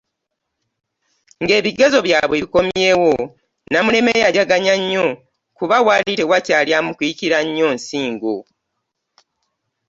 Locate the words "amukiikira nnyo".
6.79-7.67